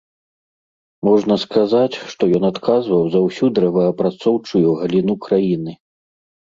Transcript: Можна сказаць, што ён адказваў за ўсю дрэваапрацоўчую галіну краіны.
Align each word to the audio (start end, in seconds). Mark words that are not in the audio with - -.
Можна 1.07 1.37
сказаць, 1.43 1.99
што 2.13 2.23
ён 2.39 2.43
адказваў 2.51 3.03
за 3.17 3.25
ўсю 3.27 3.45
дрэваапрацоўчую 3.59 4.67
галіну 4.83 5.13
краіны. 5.29 5.73